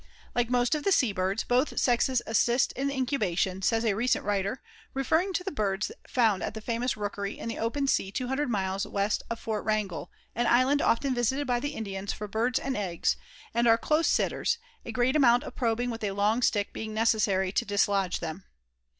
[0.33, 4.59] Like most of the sea birds, both sexes assist in incubation, says a recent writer,
[4.95, 8.49] referring to the birds found at the famous rookery in the open sea two hundred
[8.49, 12.75] miles west of Fort Wrangell, an island often visited by the Indians for birds and
[12.75, 13.15] eggs,
[13.53, 17.51] and are close sitters, a great amount of probing with a long stick being necessary
[17.51, 18.45] to dislodge them.